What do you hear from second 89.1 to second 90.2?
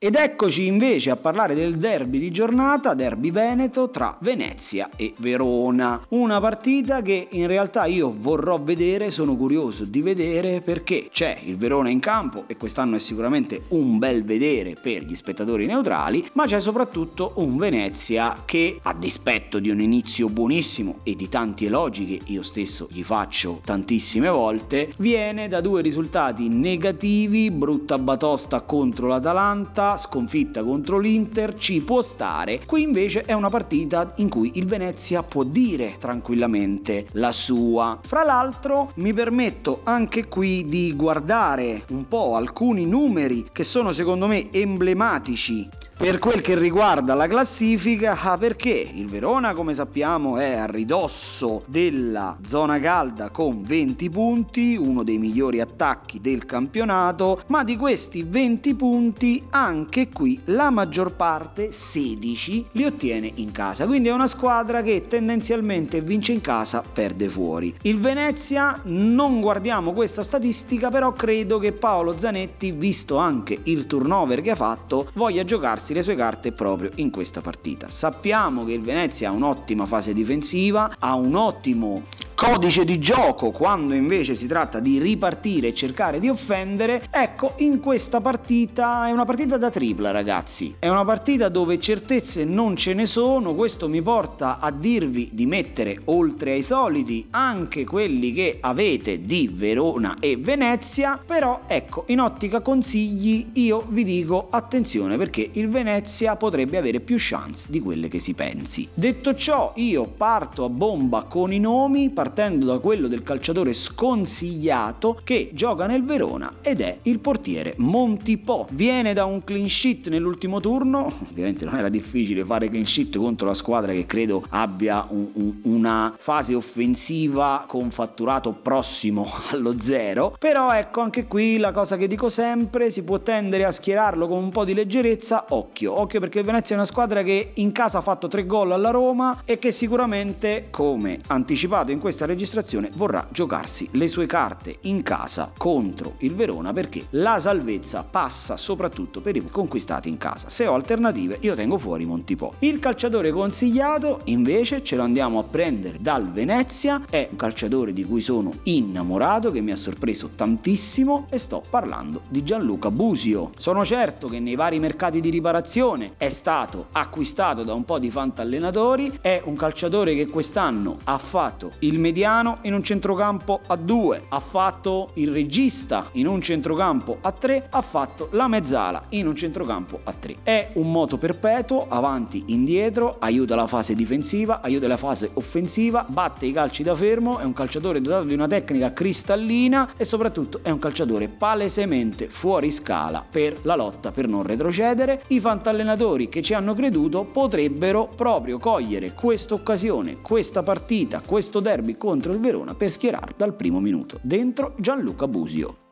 una partita da tripla